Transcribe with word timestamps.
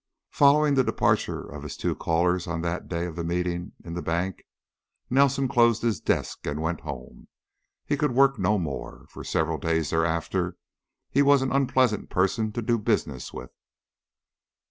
Following 0.31 0.73
the 0.73 0.83
departure 0.83 1.41
of 1.47 1.61
his 1.61 1.77
two 1.77 1.93
callers 1.93 2.47
on 2.47 2.61
that 2.61 2.87
day 2.87 3.05
of 3.05 3.15
the 3.15 3.23
meeting 3.23 3.73
in 3.85 3.93
the 3.93 4.01
bank, 4.01 4.43
Nelson 5.11 5.47
closed 5.47 5.83
his 5.83 5.99
desk 6.01 6.47
and 6.47 6.59
went 6.59 6.81
home. 6.81 7.27
He 7.85 7.97
could 7.97 8.13
work 8.15 8.39
no 8.39 8.57
more. 8.57 9.05
For 9.09 9.23
several 9.23 9.59
days 9.59 9.91
thereafter 9.91 10.55
he 11.11 11.21
was 11.21 11.43
an 11.43 11.51
unpleasant 11.51 12.09
person 12.09 12.51
to 12.53 12.63
do 12.63 12.79
business 12.79 13.31
with. 13.31 13.51